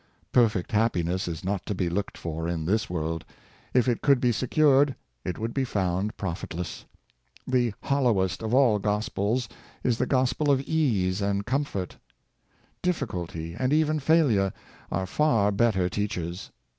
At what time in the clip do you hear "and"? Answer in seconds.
11.21-11.45, 13.53-13.71